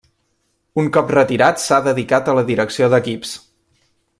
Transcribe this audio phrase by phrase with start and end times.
[0.83, 3.37] Un cop retirat s'ha dedicat a la direcció d'equips.